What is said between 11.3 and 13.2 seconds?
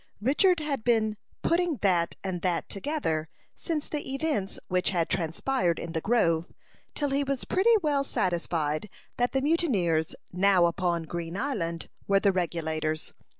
Island were the Regulators.